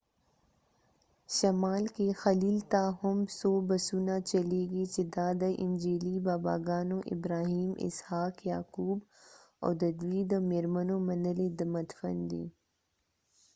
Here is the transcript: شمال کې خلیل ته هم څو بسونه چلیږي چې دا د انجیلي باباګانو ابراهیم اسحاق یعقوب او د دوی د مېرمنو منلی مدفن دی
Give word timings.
شمال 1.35 1.83
کې 1.95 2.07
خلیل 2.23 2.57
ته 2.71 2.81
هم 2.99 3.17
څو 3.39 3.51
بسونه 3.69 4.13
چلیږي 4.29 4.85
چې 4.93 5.01
دا 5.15 5.27
د 5.41 5.43
انجیلي 5.63 6.15
باباګانو 6.25 6.97
ابراهیم 7.15 7.71
اسحاق 7.87 8.33
یعقوب 8.51 8.99
او 9.63 9.69
د 9.81 9.83
دوی 10.01 10.19
د 10.31 10.33
مېرمنو 10.49 10.95
منلی 11.07 11.47
مدفن 11.75 12.17
دی 12.31 12.45